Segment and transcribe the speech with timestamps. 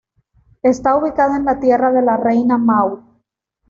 [0.63, 3.01] Está ubicada en la Tierra de la Reina Maud.